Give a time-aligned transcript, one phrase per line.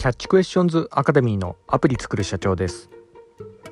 [0.00, 2.88] キャッチクエスチョンズアカデミーのアプリ作る社長です、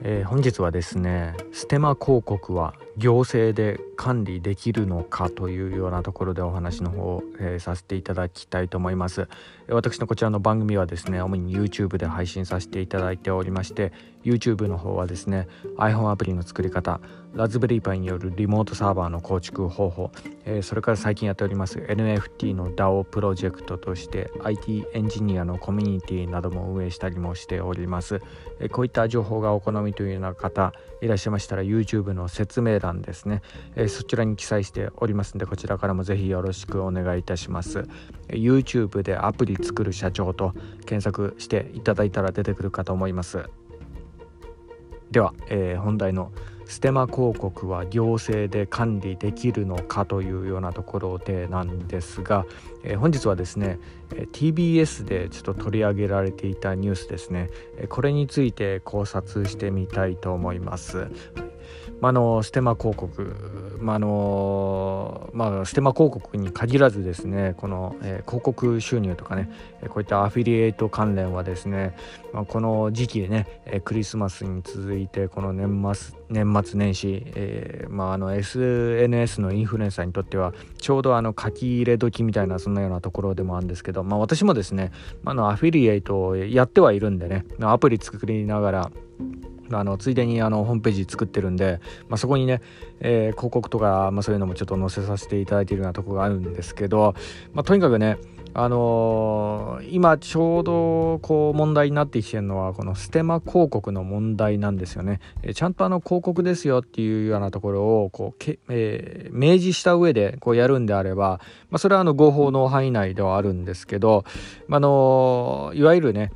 [0.03, 9.29] えー、本日はですねステマ広告は行政で管理できるのかというようなところでお話の方を、えー、させていただきたいと思います。
[9.69, 13.93] 私のこちらの番組はですね主に YouTube で配信させていただいておりまして
[14.25, 17.01] YouTube の方はですね iPhone アプリの作り方
[17.35, 20.11] ラズベリーパイによるリモートサーバーの構築方法、
[20.45, 28.23] えー、それから最近やっております NFT の DAO プロジェクトとして IT エンジニアのコミュニティなども運営したりもしております、
[28.61, 33.43] えー、こういった情報がお好みというような方いらっしゃいましたたら YouTube の説明欄ですね、
[33.75, 37.89] えー、そちらに記載しておりますのでこちらからもぜひよろしくお願いいたします。
[38.29, 40.53] YouTube でアプリ作る社長と
[40.87, 43.45] 検索していただいたら出てくるかと思います。
[45.11, 46.33] では、えー、本題の
[46.69, 52.45] ステマ広告は行政で管理できるのかというようなところでなんですが、
[52.85, 57.49] えー、本日はですね TBS でちょっと取り上げられていたニュースですね
[57.89, 61.09] これについて考察してみたいと思います。
[62.01, 69.51] まあのステマ広告、まあのまあ、ステマ広告に限らずですねこの、えー、広告収入とかね
[69.89, 71.97] こういったアフィリエイト関連はですね、
[72.33, 73.47] まあ、この時期でね
[73.85, 84.93] クリスマスに続いてこの年末年末年始、えーまあ、の SNS のインフルエンサーにとってはちょうどあの書き入れ時みたいなそんなようなところでもあるんですけど、まあ、私もですね、
[85.25, 88.91] あのアフィリエイトをやってはいるんでねアプリ作りながら
[89.73, 92.61] あのついでにあのホームページ作ってるんで、まあ、そこにね、
[93.01, 97.15] えー、広告とか、まあ、そういうのもちょっと載せさせていただいているようなとこがあるんですけど、
[97.53, 98.19] まあ、とにかくね
[98.55, 105.21] あのー、今ちょうどこう問題になってきてるのはこのステマ広告の問題なんですよね。
[105.43, 114.25] えー、ちゃんとあの広告ですよっていうようなところをこうけ、えー、明示した上でこうやるんであれば、まあ、それはあの合法の範囲内ではあるんですけど、
[114.67, 116.33] まあのいわゆるね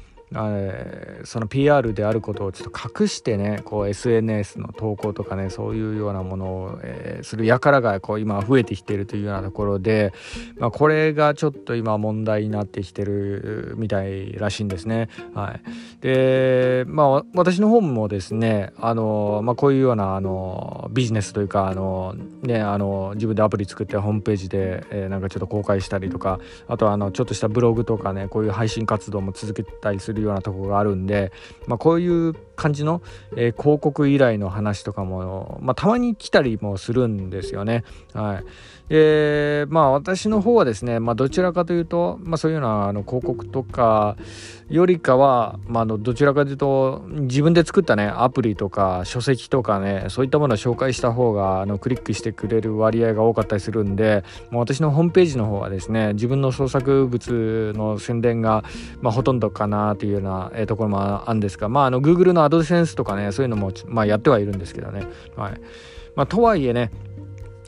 [1.25, 10.13] その PR であることをちょっと隠してねこう SNS の投稿とかねそういうようなものを、えー、する輩がこう今増えてきているというようなところで、
[10.57, 15.09] まあ、これがちょっと今問題になってきてるみたいらしいんですね。
[15.35, 15.63] はい、
[16.01, 31.33] でまあ私の方もですねあの、まあ、こういうようなあのビジネスというかあの、ね、あの自分でアプリ作ってホームページで、えー、なんかちょっと公開したりとかあとはあのちょっとしたブログとかねこういう配信活動も続けたりするようなとこがあるんで、
[31.67, 33.03] まあ、こういう感じの、
[33.37, 37.83] えー、広告依頼の話とかも、まあ、たまに来たりもするんですよね。
[38.15, 38.45] はい、
[38.89, 44.17] でまあ私の方はですね、まあ、どちらかというと、まあ、そういうようなあの広告とか
[44.69, 58.63] よりかは、まあ、のどちらかというと自分で作ったねアプリとか書籍とかねそういったものを紹介した方があのクリックしてくれる割合が多かったりするんで、まあ、私のホームページの方はですね自分の創作物の宣伝が、
[59.01, 65.07] まあ、ほとんどかなというような、えー、ところもあるんですが、まあ、あの Google のアドセンスとかねそういうのも、まあ、やってはいるんですけどね。
[65.37, 65.61] はい
[66.15, 66.91] まあ、とはいえね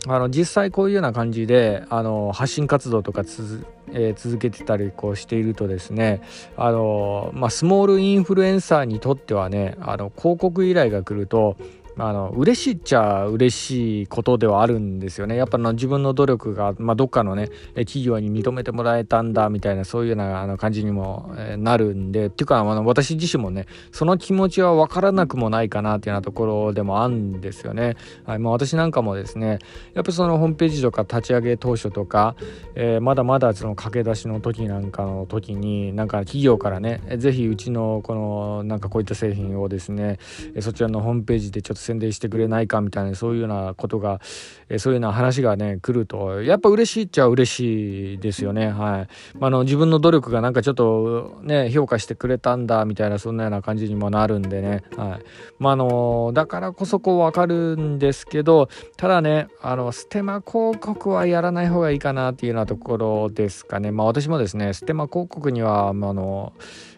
[0.07, 3.65] あの実際こういうような感じであの発信活動とかつ
[3.97, 6.21] えー、続けてたりこうしているとですね
[6.57, 11.57] あの、まあ、スモールインフルエンサーにとってはねあの広告依頼が来ると
[11.97, 15.37] あの嬉しいっちゃ嬉しいことではあるんですよね。
[15.37, 27.97] やっぱの自分の努力が、まあ、どっかのね企業に認めてもらえたんだみたいなそういうようなあの感じにも、えなるんでっていうかあの私自身もねその気持ちは分からなくもないかなっていうようなところでもあるんですよね。
[28.25, 29.59] はいまあ、私なんかもですね
[29.95, 32.35] やっぱそのホームページとか立ち上げ当初とか、
[32.75, 40.19] えー、まだまだその駆け出しの時なんかの時になんか企業からね是非うちのこのなんかこういった製品をですね
[40.61, 44.21] そちらのホームページでちょっと宣伝してくれないかみたいなそういうようなことが、
[44.69, 48.71] えそういうような話がね来るとやっぱ嬉しいっちゃ嬉しいですよね。
[48.71, 49.03] は
[49.35, 54.83] い、まあ、の自分の努力がなんかちょっとね評価してくれたんだみたいなそんなような感じにもなるんでね。
[54.97, 55.25] はい。
[55.59, 63.93] まあのだからこそこう分かるんですけどただねあのステマ広告はやらない方がいいかなっていうようなところですかね。
[63.93, 66.53] まあ私もですねステマ広告には、まあの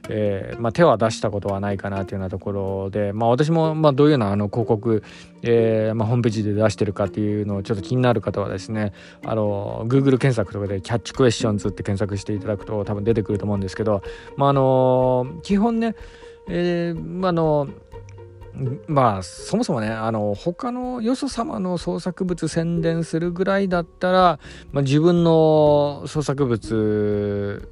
[0.09, 5.03] えーまあ、手は出したことはないかなというようなところで、まあ、私もまあどういうようなあの広告、
[5.43, 8.93] えーまあ、ホームページで出してるかっていうのをちょっと気になる方はですね
[9.25, 14.03] あの Google 検索とかで「キャッチクエスチョンズ」って検索していただくと多分出てくると思うんですけど、
[14.37, 15.95] まあ、あの基本ね、
[16.49, 17.69] えー、まあの
[18.87, 24.41] まあそもそもねあの他のよそ様の創作物宣伝するぐらいだったら、
[24.73, 27.69] まあ、自分の創作物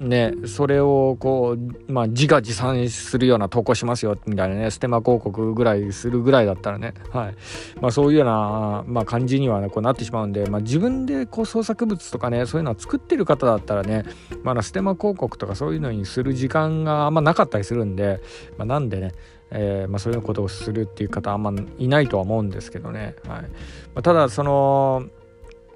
[0.00, 7.34] ねそれをこうまあ自画自賛するような投稿しますよみたいなねステマ広告ぐらいするぐらいだったらねはい。
[7.80, 14.04] まあそういうような、まあ、感じには、ね、こうなってしまうんで、まあ、自分でこう創作物とかねそういうのは作ってる方だったらね
[14.42, 18.20] まだステマ広告とかそういうのにする時間があんまなかったりするんで、
[18.58, 19.12] まあ、なんでね
[19.48, 23.42] えーまあ、そういうことをするっていう方あんまいないとは思うんですけどね、はい。
[23.42, 23.48] ま
[23.96, 25.06] あ、ただその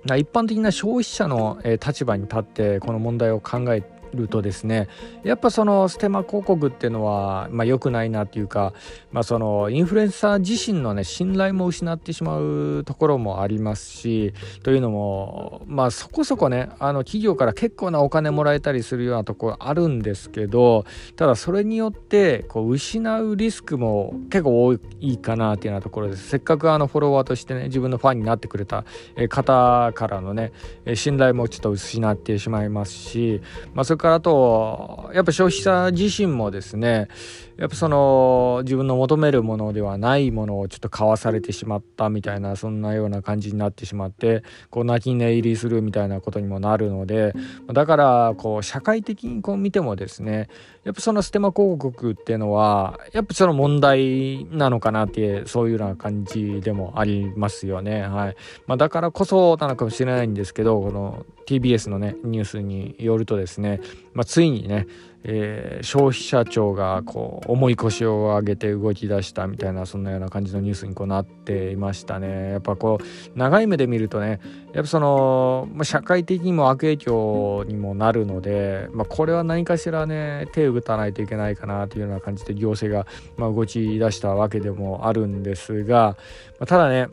[0.06, 3.82] 一般的な消費者のえ立場に立ってこの問題を考え
[4.14, 4.88] るとですね
[5.24, 8.72] やっぱそのステマ広告っていうのは、まあ、良くないなっていうか、
[9.12, 20.84] まあ、そのインフルエンサー自身のね信頼も失ってしまうところもありますしというのもまあそこそこねあの企業から結構なお金もらえたりするようなところあるんですけど
[21.16, 26.28] ただそれによってこう失うリスクも結構多いかなっていうようなところです。
[26.28, 28.84] せっかくあのフォロワーとしてね自分のファンになってくれた
[29.28, 30.52] 方からのね
[30.94, 33.40] 信頼もちょっと失ってしまいますし、
[33.74, 37.08] まあ、それからとやっぱ消費者自身もですね
[37.56, 47.34] やっぱその自分の求めるものではないものをちょっと買わされてしまったみたいなそんなような感じになってしまってこう泣き寝入りするみたいなことにもなるので
[47.70, 50.48] だからこう社会的にこう見てもですね
[50.84, 58.02] やっぱそのステマ広告っていうのはやっぱその問題なのかなってそういうような感じでもありますよね。
[58.02, 58.36] はい、
[58.66, 63.80] まあ、だからこそなのかもしれないんですけどこの TBS のねニュースによるとですね、
[64.14, 64.86] まあ、ついにね
[65.22, 72.52] えー、消費者庁がこう重い腰を上げて動き出したみたいなそんなような感じのニュースにこうなっていましたね。
[72.52, 74.40] やっぱこう長い目で見るとね
[74.72, 83.06] やっぱその、まあ、社会的にも悪影響にもなるので、まあ、これは何かしらね手を打たないといけないかなというような感じで行政が
[83.36, 86.16] ま動き出したわけでもあるんですが、
[86.58, 87.08] まあ、ただね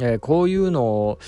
[0.00, 1.18] えー、こういうのを、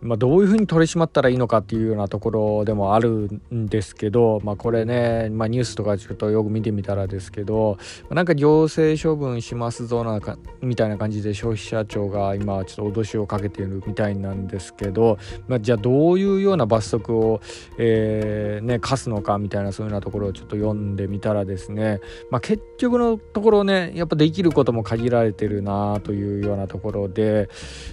[0.00, 7.78] まあ、どういうふうに取り締まったらいいのかっていうようなところでもあるんですけど、まあ、これね、まあ、ニュースとかちょっとよく見てみたらですけど
[8.10, 17.40] なんか行政処分しますぞなんかみたいな感じで消費者庁が今ちょっと脅しをかけているみたいなんですけど、まあ、じゃあどういうような罰則を、
[17.78, 22.00] えー、ね、課すのかみたいなそういうようなところをちょっと読んでみたらですね、
[22.30, 27.50] まあ、結局のところねやっぱできることも限られてるなというようなところで、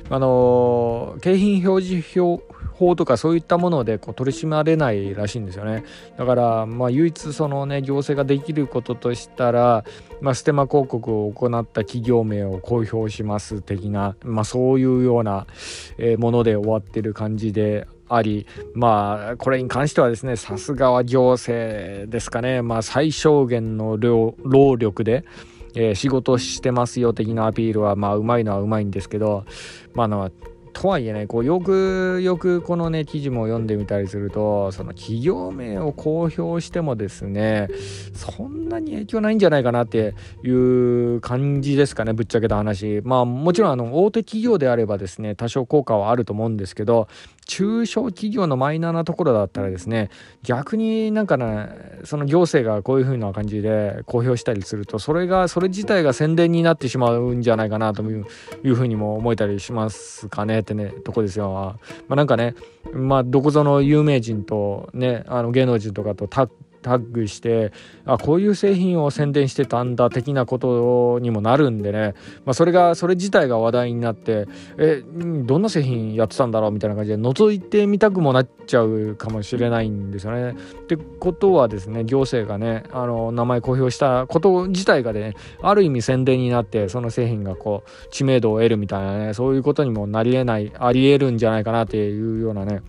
[0.10, 2.42] まあの景品表示表
[2.82, 5.84] 法とかそういったものでこう取り締まれないらしいんですよね。
[6.18, 9.84] だからまあ唯一そのね行政ができることとしたら、
[10.22, 15.46] まあ、ステマ広告を行った企業名を公表します的な、まあ、そういうような
[16.18, 22.62] もので終わってる感じでありまあこれに関してはですねさすがは行政ですかね。
[22.62, 25.24] まあ最小限の労力で
[25.74, 29.46] えー、仕事してますよ的なアピールはまあうまいのはうまいんですけど
[29.94, 30.32] まあの
[30.74, 37.68] とはいえねこうよくよくこのね記事も読んでみたりするとその企業名を公表してもですね
[38.14, 43.02] そんなに影響ないんじゃないかなっていう感じですかねぶっちゃけた話。
[43.04, 47.08] まあもちろんあの大手企業であればですね多少効果はあると思うんですけど
[47.46, 50.10] 中小企業のマイナーなところだったらですね
[50.44, 51.70] 逆になんかね
[52.04, 58.26] その行政がこういう風な感じで公表したりするとそれがそれ自体が宣伝になってしまうんじゃないかなという
[58.64, 60.61] いうふうにも思えたりしますかね。
[60.62, 61.78] ってねとこですよ。
[62.08, 62.56] まあ、なんかね
[62.94, 66.50] まあどこぞの有名人とねあの芸能人とかとタッ
[66.82, 67.72] タッグして
[68.06, 72.14] あこういう製品を宣伝してたんだ的なことにもなるんでね、
[72.46, 74.48] まあ、それがそれ自体が話題になって
[74.78, 80.52] えどんな製品やってたんだろうみたいな感じで覗いてみたくもなっちゃうかもしれないんですよね。
[80.52, 92.82] ってことはですね行政がねあの名前公表したこと自体がねある意味宣伝になってその製品がこう知名度を得るみたいなねそういうことにもなりえないありえるんじゃないかなっていうようなね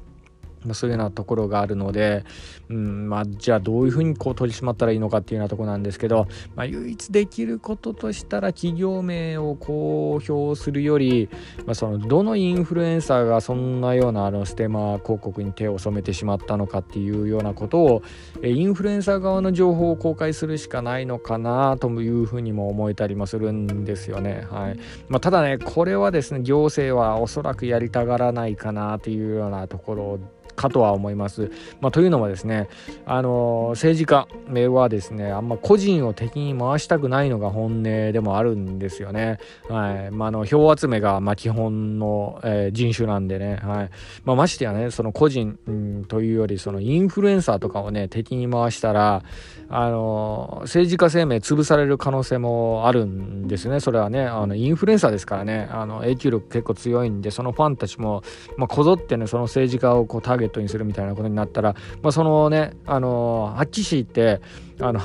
[0.65, 2.25] まあ、そういうようなところがあるので、
[2.69, 11.29] うんまあ、じゃあどういうふうにこう取り締まったらいいのかっていうようなところなんですけど、まあ、唯一できることとしたら企業名を公表するより、
[11.67, 18.03] まあ、そのどのインフルエンサーがそんなようなあのステマ広告に手を染めてしまったのかっていうようなことを
[18.43, 24.47] インフルエンサー側の情報を公開するしかないのかなというふうにも思えたりもするんですよね。
[24.51, 24.79] はい
[25.09, 30.19] まあ、ただねこれはですね行政はおそらくやりたがらないかなというようなところ
[30.57, 31.51] かとは思います。
[31.81, 32.69] まあ、というのもですね、
[33.07, 34.29] あの政治家
[34.69, 39.39] はですねあんま個人を敵に回したくないのが本音でもあるんですよね。
[39.69, 43.91] はいまあ、の票集めがま基本の、えー、人種なんでね、はい
[44.25, 49.23] まあ、ましてやねその個人、うん、というよりそのインフルエンサーとかをね敵に回したら、
[49.69, 53.81] あの政治家生命潰される可能性もあるんですね。
[53.81, 58.23] それはねあのインフルエンサーですからねあの影響力結構強いんでそのファンたちも、
[58.57, 64.41] まあ、こぞってねその政治家をこうターゲゲットにするみたいなことになったら、まあ、そのねあのハッチ氏って
[64.81, 65.01] あの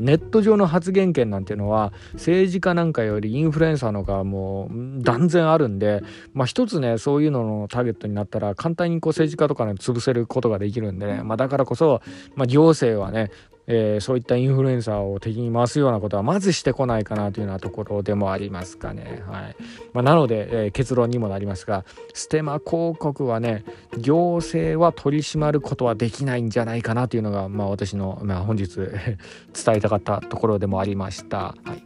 [0.00, 6.02] ネット上の発言権なんていうのは政治家なんかよりインフルエンサーの方がもう断然あるんで、
[6.32, 12.00] まあ、一つねそういうののターゲットになったら簡単にこう政治家とかね潰せることができるんでね、まあ、だからこそ、
[12.34, 13.30] まあ、行政はね
[13.68, 19.22] えー、そういったインフルエンサーを敵に回すようなことはまずしてこないかなというようなところでもありますかね。
[19.26, 19.56] はい
[19.92, 23.64] まあ、なので、えー、結論にもなりますがステマ広告はね
[23.98, 28.88] 行政は取り締まることはできないんじゃないかなというのが、まあ、私の、まあ、本日 伝
[29.68, 31.38] えたかったところでもありました。
[31.38, 31.82] はい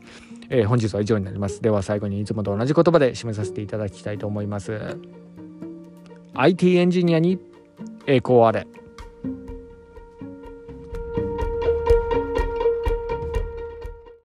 [0.52, 1.62] えー、本日は以上になります。
[1.62, 4.96] では最後にいつもと同じ言葉で締めさせていただきたいと思います。
[6.34, 7.38] IT エンジニアに
[8.06, 8.66] 栄光あれ。